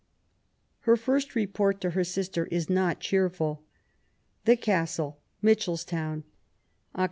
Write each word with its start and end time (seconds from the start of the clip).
Her 0.79 0.97
first 0.97 1.35
report 1.35 1.79
to 1.81 1.91
her 1.91 2.03
sister 2.03 2.47
is 2.47 2.71
not 2.71 2.99
cheerful:— 3.01 3.61
The 4.45 4.57
Oastle, 4.57 5.17
Mitchelstown, 5.43 6.23
Oct. 6.95 6.99